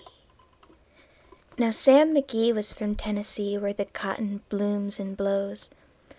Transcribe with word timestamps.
Now 1.59 1.69
Sam 1.69 2.15
McGee 2.15 2.55
was 2.55 2.73
from 2.73 2.95
Tennessee, 2.95 3.55
where 3.59 3.71
the 3.71 3.85
cotton 3.85 4.41
blooms 4.49 4.99
and 4.99 5.15
blows. 5.15 5.69